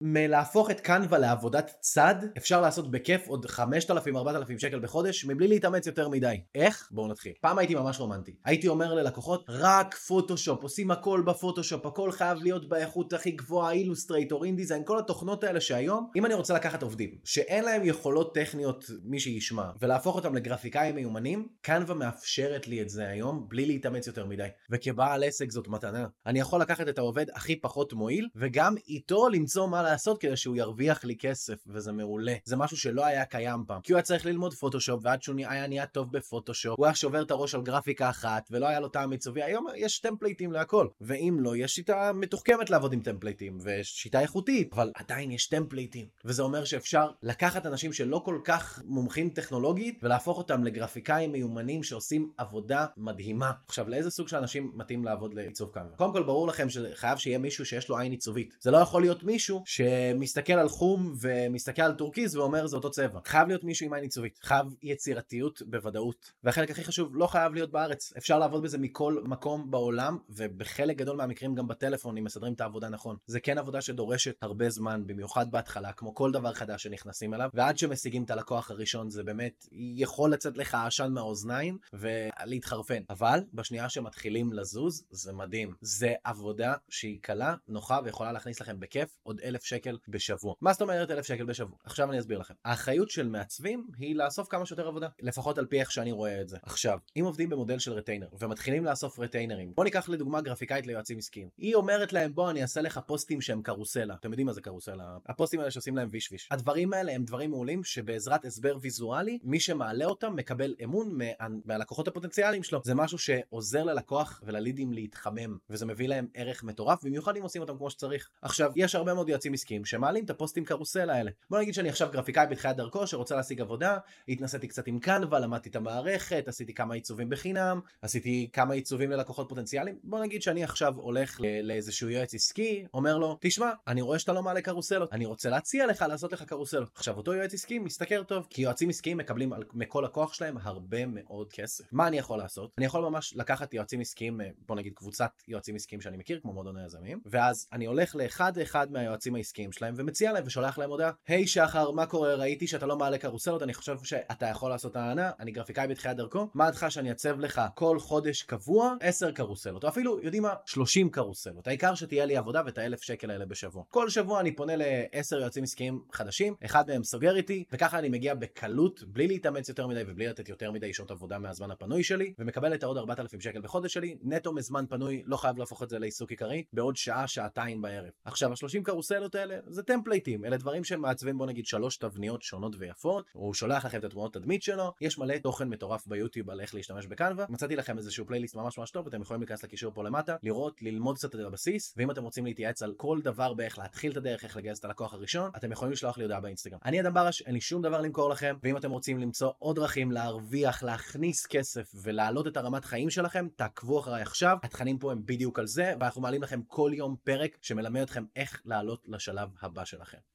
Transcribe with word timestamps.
מלהפוך 0.00 0.70
את 0.70 0.80
קנווה 0.80 1.18
לעבודת 1.18 1.74
צד, 1.80 2.14
אפשר 2.36 2.60
לעשות 2.60 2.90
בכיף 2.90 3.28
עוד 3.28 3.46
5,000-4,000 3.46 4.58
שקל 4.58 4.78
בחודש, 4.78 5.24
מבלי 5.24 5.48
להתאמץ 5.48 5.86
יותר 5.86 6.08
מדי. 6.08 6.40
איך? 6.54 6.88
בואו 6.90 7.08
נתחיל. 7.08 7.32
פעם 7.40 7.58
הייתי 7.58 7.74
ממש 7.74 8.00
רומנטי. 8.00 8.34
הייתי 8.44 8.68
אומר 8.68 8.94
ללקוחות, 8.94 9.44
רק 9.48 9.94
פוטושופ, 9.94 10.62
עושים 10.62 10.90
הכל 10.90 11.22
בפוטושופ, 11.26 11.86
הכל 11.86 12.12
חייב 12.12 12.38
להיות 12.42 12.68
באיכות 12.68 13.12
הכי 13.12 13.30
גבוהה, 13.30 13.72
אילוסטרייטור, 13.72 14.44
אינדיזיין, 14.44 14.82
כל 14.84 14.98
התוכנות 14.98 15.44
האלה 15.44 15.60
שהיום, 15.60 16.10
אם 16.16 16.26
אני 16.26 16.34
רוצה 16.34 16.54
לקחת 16.54 16.82
עובדים, 16.82 17.10
שאין 17.24 17.64
להם 17.64 17.84
יכולות 17.84 18.34
טכניות, 18.34 18.84
מי 19.04 19.20
שישמע, 19.20 19.70
ולהפוך 19.80 20.16
אותם 20.16 20.34
לגרפיקאים 20.34 20.94
מיומנים, 20.94 21.48
קנווה 21.60 21.94
מאפשרת 21.94 22.68
לי 22.68 22.82
את 22.82 22.88
זה 22.88 23.08
היום, 23.08 23.46
בלי 23.48 23.66
להתאמץ 23.66 24.06
יותר 24.06 24.26
מדי. 24.26 24.48
וכבעל 24.70 25.24
עסק 25.24 25.50
זאת 25.50 25.68
מתנה. 25.68 26.06
אני 26.26 26.40
יכול 26.40 26.60
לקחת 26.60 26.88
את 26.88 26.98
העובד 26.98 27.26
הכי 27.34 27.60
פחות 27.60 27.92
מועיל, 27.92 28.28
וגם 28.36 28.74
איתו 28.88 29.28
למצוא 29.28 29.68
מה 29.68 29.89
לעשות 29.90 30.20
כדי 30.20 30.36
שהוא 30.36 30.56
ירוויח 30.56 31.04
לי 31.04 31.16
כסף, 31.16 31.64
וזה 31.66 31.92
מעולה. 31.92 32.34
זה 32.44 32.56
משהו 32.56 32.76
שלא 32.76 33.04
היה 33.04 33.24
קיים 33.24 33.64
פעם. 33.66 33.80
כי 33.80 33.92
הוא 33.92 33.96
היה 33.96 34.02
צריך 34.02 34.26
ללמוד 34.26 34.54
פוטושופ, 34.54 35.00
ועד 35.02 35.22
שהוא 35.22 35.36
היה 35.48 35.66
נהיה 35.66 35.86
טוב 35.86 36.12
בפוטושופ, 36.12 36.78
הוא 36.78 36.86
היה 36.86 36.94
שובר 36.94 37.22
את 37.22 37.30
הראש 37.30 37.54
על 37.54 37.62
גרפיקה 37.62 38.10
אחת, 38.10 38.48
ולא 38.50 38.66
היה 38.66 38.80
לו 38.80 38.88
טעם 38.88 39.10
עיצובי. 39.12 39.42
היום 39.42 39.66
יש 39.76 39.98
טמפלייטים 39.98 40.52
להכל. 40.52 40.86
ואם 41.00 41.36
לא, 41.40 41.56
יש 41.56 41.74
שיטה 41.74 42.12
מתוחכמת 42.12 42.70
לעבוד 42.70 42.92
עם 42.92 43.00
טמפלייטים, 43.00 43.58
ושיטה 43.62 44.20
איכותית, 44.20 44.72
אבל 44.72 44.90
עדיין 44.94 45.30
יש 45.30 45.46
טמפלייטים. 45.46 46.06
וזה 46.24 46.42
אומר 46.42 46.64
שאפשר 46.64 47.10
לקחת 47.22 47.66
אנשים 47.66 47.92
שלא 47.92 48.22
כל 48.24 48.40
כך 48.44 48.82
מומחים 48.84 49.30
טכנולוגית, 49.30 49.98
ולהפוך 50.02 50.38
אותם 50.38 50.64
לגרפיקאים 50.64 51.32
מיומנים 51.32 51.82
שעושים 51.82 52.30
עבודה 52.36 52.86
מדהימה. 52.96 53.52
עכשיו, 53.66 53.88
לאיזה 53.88 54.10
סוג 54.10 54.28
של 54.28 54.36
אנשים 54.36 54.72
מתאים 54.74 55.04
לעבוד 55.04 55.34
לעיצוב? 55.34 55.70
קודם 55.96 56.12
כל, 56.12 56.22
ברור 56.22 56.46
לכם 56.46 56.68
שחייב 56.68 57.18
שיהיה 57.18 57.38
מישהו 57.38 57.66
שיש 57.66 57.88
לו 57.88 57.98
עין 57.98 58.12
עיצובית. 58.12 58.56
זה 58.60 58.70
לא 58.70 58.76
יכול 58.76 59.02
להיות 59.02 59.24
מישהו 59.24 59.62
שמסתכל 59.80 60.52
על 60.52 60.68
חום 60.68 61.14
ומסתכל 61.20 61.82
על 61.82 61.92
טורקיז 61.94 62.36
ואומר 62.36 62.66
זה 62.66 62.76
אותו 62.76 62.90
צבע. 62.90 63.20
חייב 63.24 63.48
להיות 63.48 63.64
מישהו 63.64 63.86
עם 63.86 63.92
עין 63.92 64.02
עיצובית. 64.02 64.38
חייב 64.42 64.66
יצירתיות 64.82 65.62
בוודאות. 65.66 66.32
והחלק 66.44 66.70
הכי 66.70 66.84
חשוב, 66.84 67.16
לא 67.16 67.26
חייב 67.26 67.54
להיות 67.54 67.70
בארץ. 67.70 68.12
אפשר 68.18 68.38
לעבוד 68.38 68.62
בזה 68.62 68.78
מכל 68.78 69.22
מקום 69.24 69.70
בעולם, 69.70 70.18
ובחלק 70.28 70.96
גדול 70.96 71.16
מהמקרים 71.16 71.54
גם 71.54 71.68
בטלפון, 71.68 72.16
אם 72.16 72.24
מסדרים 72.24 72.52
את 72.52 72.60
העבודה 72.60 72.88
נכון. 72.88 73.16
זה 73.26 73.40
כן 73.40 73.58
עבודה 73.58 73.80
שדורשת 73.80 74.34
הרבה 74.42 74.70
זמן, 74.70 75.02
במיוחד 75.06 75.50
בהתחלה, 75.50 75.92
כמו 75.92 76.14
כל 76.14 76.32
דבר 76.32 76.52
חדש 76.52 76.82
שנכנסים 76.82 77.34
אליו, 77.34 77.50
ועד 77.54 77.78
שמשיגים 77.78 78.24
את 78.24 78.30
הלקוח 78.30 78.70
הראשון 78.70 79.10
זה 79.10 79.22
באמת 79.22 79.66
יכול 79.72 80.32
לצאת 80.32 80.56
לך 80.56 80.76
עשן 80.86 81.12
מהאוזניים 81.12 81.78
ולהתחרפן. 81.92 83.02
אבל 83.10 83.40
בשנייה 83.54 83.88
שמתחילים 83.88 84.52
לזוז, 84.52 85.04
זה 85.10 85.32
מדהים. 85.32 85.74
זה 85.80 86.14
עבודה 86.24 86.74
שהיא 86.88 87.18
קלה, 87.22 87.54
נוחה 87.68 88.00
ויכולה 88.04 88.32
להכניס 88.32 88.60
לכם 88.60 88.80
בכיף 88.80 89.18
עוד 89.22 89.40
אלף 89.40 89.69
שקל 89.70 89.98
בשבוע. 90.08 90.54
מה 90.60 90.72
זאת 90.72 90.82
אומרת 90.82 91.10
אלף 91.10 91.26
שקל 91.26 91.44
בשבוע? 91.44 91.78
עכשיו 91.84 92.10
אני 92.10 92.18
אסביר 92.18 92.38
לכם. 92.38 92.54
האחריות 92.64 93.10
של 93.10 93.28
מעצבים 93.28 93.86
היא 93.98 94.16
לאסוף 94.16 94.48
כמה 94.48 94.66
שיותר 94.66 94.88
עבודה, 94.88 95.08
לפחות 95.22 95.58
על 95.58 95.66
פי 95.66 95.80
איך 95.80 95.92
שאני 95.92 96.12
רואה 96.12 96.40
את 96.40 96.48
זה. 96.48 96.56
עכשיו, 96.62 96.98
אם 97.16 97.24
עובדים 97.24 97.50
במודל 97.50 97.78
של 97.78 97.92
רטיינר 97.92 98.28
ומתחילים 98.38 98.84
לאסוף 98.84 99.18
רטיינרים, 99.18 99.72
בוא 99.74 99.84
ניקח 99.84 100.08
לדוגמה 100.08 100.40
גרפיקאית 100.40 100.86
ליועצים 100.86 101.18
עסקיים. 101.18 101.48
היא 101.58 101.74
אומרת 101.74 102.12
להם 102.12 102.34
בוא 102.34 102.50
אני 102.50 102.62
אעשה 102.62 102.80
לך 102.80 103.00
פוסטים 103.06 103.40
שהם 103.40 103.62
קרוסלה. 103.62 104.14
אתם 104.14 104.30
יודעים 104.30 104.46
מה 104.46 104.52
זה 104.52 104.60
קרוסלה? 104.60 105.16
הפוסטים 105.26 105.60
האלה 105.60 105.70
שעושים 105.70 105.96
להם 105.96 106.08
ויש 106.10 106.32
ויש. 106.32 106.48
הדברים 106.50 106.92
האלה 106.92 107.12
הם 107.12 107.24
דברים 107.24 107.50
מעולים 107.50 107.84
שבעזרת 107.84 108.44
הסבר 108.44 108.76
ויזואלי, 108.80 109.38
מי 109.42 109.60
שמעלה 109.60 110.04
אותם 110.04 110.36
מקבל 110.36 110.74
אמון 110.84 111.18
מה... 111.18 111.24
מהלקוחות 111.64 112.08
הפוטנציאליים 112.08 112.62
שלו. 112.62 112.80
זה 112.84 112.94
משהו 112.94 113.18
שעוזר 113.18 113.84
ללקוח 113.84 114.42
וללידים 114.46 114.92
להתחמם, 114.92 115.58
וזה 115.70 115.86
מביא 115.86 116.08
להם 116.08 116.26
ערך 116.34 116.64
מטורף, 116.64 117.04
במיוחד 117.04 117.36
אם 117.36 117.42
עושים 117.42 117.62
אותם 117.62 117.76
כמו 117.76 117.90
שצריך. 117.90 118.30
עכשיו, 118.42 118.72
יש 118.76 118.94
הרבה 118.94 119.14
מאוד 119.14 119.28
יועצים 119.28 119.52
עסקיים 119.60 119.84
שמעלים 119.84 120.24
את 120.24 120.30
הפוסטים 120.30 120.64
קרוסלה 120.64 121.14
האלה. 121.14 121.30
בוא 121.50 121.58
נגיד 121.60 121.74
שאני 121.74 121.88
עכשיו 121.88 122.08
גרפיקאי 122.12 122.46
בתחילת 122.46 122.76
דרכו 122.76 123.06
שרוצה 123.06 123.36
להשיג 123.36 123.60
עבודה, 123.60 123.98
התנסיתי 124.28 124.68
קצת 124.68 124.86
עם 124.86 124.98
קנבה, 124.98 125.38
למדתי 125.38 125.68
את 125.68 125.76
המערכת, 125.76 126.44
עשיתי 126.48 126.74
כמה 126.74 126.94
עיצובים 126.94 127.30
בחינם, 127.30 127.80
עשיתי 128.02 128.48
כמה 128.52 128.74
עיצובים 128.74 129.10
ללקוחות 129.10 129.48
פוטנציאליים. 129.48 129.98
בוא 130.04 130.20
נגיד 130.20 130.42
שאני 130.42 130.64
עכשיו 130.64 130.94
הולך 130.96 131.40
לאיזשהו 131.62 132.08
יועץ 132.08 132.34
עסקי, 132.34 132.86
אומר 132.94 133.18
לו, 133.18 133.38
תשמע, 133.40 133.70
אני 133.88 134.02
רואה 134.02 134.18
שאתה 134.18 134.32
לא 134.32 134.42
מעלה 134.42 134.60
קרוסלות, 134.60 135.12
אני 135.12 135.26
רוצה 135.26 135.50
להציע 135.50 135.86
לך 135.86 136.04
לעשות 136.08 136.32
לך 136.32 136.42
קרוסלות. 136.42 136.90
עכשיו, 136.94 137.16
אותו 137.16 137.34
יועץ 137.34 137.54
עסקי 137.54 137.78
מסתכל 137.78 138.24
טוב, 138.24 138.46
כי 138.50 138.62
יועצים 138.62 138.88
עסקיים 138.88 139.16
מקבלים 139.16 139.52
על, 139.52 139.62
מכל 139.74 140.02
לקוח 140.04 140.32
שלהם 140.32 140.56
הרבה 140.62 141.06
מאוד 141.06 141.52
כסף. 141.52 141.84
מה 141.92 142.06
אני 142.06 142.18
יכול 142.18 142.38
לעשות? 142.38 142.70
אני 142.78 142.86
יכול 142.86 143.02
ממש 143.02 143.36
לקחת 143.36 143.74
יועצים 143.74 144.00
עסקיים, 144.00 144.40
בוא 144.66 144.76
נגיד 144.76 144.92
קבוצת 144.94 145.30
יועצים 145.48 145.74
עסקיים 145.74 146.00
שאני 146.00 146.16
מכיר, 146.16 146.40
כמו 146.42 146.52
מועדון 146.52 146.76
היזמים, 146.76 147.20
ואז 147.26 147.68
אני 147.72 147.86
הולך 147.86 148.16
לאחד 148.16 148.58
אחד 148.58 148.92
מהיועצים 148.92 149.34
שלהם 149.72 149.94
ומציע 149.96 150.32
להם 150.32 150.42
ושולח 150.46 150.78
להם 150.78 150.90
הודעה, 150.90 151.10
היי 151.28 151.44
hey, 151.44 151.46
שחר, 151.46 151.90
מה 151.90 152.06
קורה? 152.06 152.34
ראיתי 152.34 152.66
שאתה 152.66 152.86
לא 152.86 152.96
מעלה 152.96 153.18
קרוסלות, 153.18 153.62
אני 153.62 153.74
חושב 153.74 153.96
שאתה 154.04 154.46
יכול 154.46 154.70
לעשות 154.70 154.96
הענה, 154.96 155.30
אני 155.40 155.50
גרפיקאי 155.50 155.88
בתחילת 155.88 156.16
דרכו, 156.16 156.48
מה 156.54 156.66
דעתך 156.66 156.86
שאני 156.88 157.10
אצב 157.10 157.40
לך 157.40 157.60
כל 157.74 157.98
חודש 157.98 158.42
קבוע 158.42 158.94
10 159.00 159.32
קרוסלות, 159.32 159.84
או 159.84 159.88
אפילו, 159.88 160.20
יודעים 160.22 160.42
מה? 160.42 160.54
30 160.66 161.10
קרוסלות. 161.10 161.66
העיקר 161.66 161.94
שתהיה 161.94 162.24
לי 162.24 162.36
עבודה 162.36 162.62
ואת 162.66 162.78
האלף 162.78 163.02
שקל 163.02 163.30
האלה 163.30 163.46
בשבוע. 163.46 163.84
כל 163.88 164.08
שבוע 164.08 164.40
אני 164.40 164.56
פונה 164.56 164.76
ל-10 164.76 165.36
יועצים 165.36 165.62
עסקיים 165.62 166.02
חדשים, 166.12 166.54
אחד 166.64 166.88
מהם 166.88 167.04
סוגר 167.04 167.36
איתי, 167.36 167.64
וככה 167.72 167.98
אני 167.98 168.08
מגיע 168.08 168.34
בקלות, 168.34 169.02
בלי 169.02 169.28
להתאמץ 169.28 169.68
יותר 169.68 169.86
מדי 169.86 170.02
ובלי 170.06 170.26
לתת 170.26 170.48
יותר 170.48 170.70
מדי 170.70 170.94
שעות 170.94 171.10
עבודה 171.10 171.38
מהזמן 171.38 171.70
הפנוי 171.70 172.02
שלי, 172.02 172.34
ומקבל 172.38 172.74
את 172.74 172.82
העוד 172.82 172.98
4,000 172.98 173.40
שקל 173.40 173.60
בחודש 173.60 173.92
שלי, 173.92 174.16
נטו 174.22 174.52
מזמן 174.52 174.84
פנוי, 174.88 175.22
לא 175.26 175.36
חייב 175.36 175.58
להפוך 175.58 175.82
את 175.82 175.88
זה 175.88 175.98
לעיסוק 175.98 176.30
עיקרי, 176.30 176.64
בעוד 176.72 176.96
שעה, 176.96 177.26
שעתיים 177.26 177.82
בערב. 177.82 178.10
עכשיו, 178.24 178.50
ה-30 178.50 178.82
קרוסלות 178.82 179.34
האלה? 179.40 179.58
זה 179.66 179.82
טמפלייטים, 179.82 180.44
אלה 180.44 180.56
דברים 180.56 180.84
שמעצבים 180.84 181.38
בוא 181.38 181.46
נגיד 181.46 181.66
שלוש 181.66 181.96
תבניות 181.96 182.42
שונות 182.42 182.76
ויפות, 182.78 183.24
הוא 183.32 183.54
שולח 183.54 183.84
לכם 183.84 183.98
את 183.98 184.04
התמונות 184.04 184.34
תדמית 184.34 184.62
שלו, 184.62 184.92
יש 185.00 185.18
מלא 185.18 185.38
תוכן 185.38 185.68
מטורף 185.68 186.06
ביוטיוב 186.06 186.50
על 186.50 186.60
איך 186.60 186.74
להשתמש 186.74 187.06
בקנבה, 187.06 187.44
מצאתי 187.48 187.76
לכם 187.76 187.98
איזשהו 187.98 188.26
פלייליסט 188.26 188.56
ממש 188.56 188.78
ממש 188.78 188.90
טוב, 188.90 189.06
אתם 189.06 189.22
יכולים 189.22 189.40
להיכנס 189.40 189.64
לקישור 189.64 189.92
פה 189.94 190.04
למטה, 190.04 190.36
לראות, 190.42 190.82
ללמוד 190.82 191.16
קצת 191.16 191.34
את 191.34 191.40
הבסיס, 191.40 191.94
ואם 191.96 192.10
אתם 192.10 192.22
רוצים 192.22 192.44
להתייעץ 192.44 192.82
על 192.82 192.94
כל 192.96 193.20
דבר 193.24 193.54
באיך 193.54 193.78
להתחיל 193.78 194.12
את 194.12 194.16
הדרך, 194.16 194.44
איך 194.44 194.56
לגייס 194.56 194.78
את 194.78 194.84
הלקוח 194.84 195.14
הראשון, 195.14 195.50
אתם 195.56 195.72
יכולים 195.72 195.92
לשלוח 195.92 196.18
לי 196.18 196.24
הודעה 196.24 196.40
באינסטגרם. 196.40 196.78
אני 196.84 197.00
אדם 197.00 197.14
ברש, 197.14 197.42
אין 197.42 197.54
לי 197.54 197.60
שום 197.60 197.82
דבר 197.82 198.00
למכור 198.00 198.30
לכם, 198.30 198.56
ואם 198.62 198.76
אתם 198.76 198.90
רוצים 198.90 199.18
למצוא 199.18 199.50
עוד 199.58 199.76
דרכים 199.76 200.12
להרוויח, 200.12 200.82
להכניס 200.82 201.46
כסף 201.46 201.92
ולהעלות 202.02 202.46
את 202.46 202.56
הרמת 202.56 202.84
חיים 202.84 203.10
שלכם, 203.10 203.48
תעקבו 203.56 204.00
אחריי 204.00 204.22
עכשיו, 204.22 204.56
התכנים 204.62 204.98
פה 204.98 205.12
הם 205.12 205.22
בדיוק 205.24 205.58
על 205.58 205.66
זה, 205.66 205.94
ואנחנו 206.00 206.22
מעלים 206.22 206.42
לכם 206.42 206.60
כל 206.66 206.90
יום 206.94 207.16
פרק 207.24 207.56
שמלמד 207.60 208.00
אתכם 208.00 208.24
איך 208.36 208.62
לעלות 208.64 209.08
לשלב 209.30 209.48
הבא 209.62 209.84
שלכם. 209.84 210.30